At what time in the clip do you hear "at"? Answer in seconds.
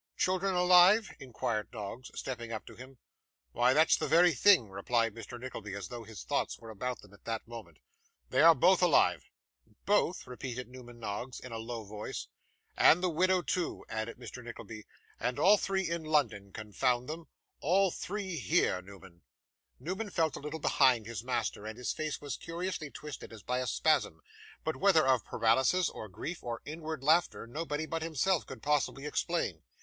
7.13-7.25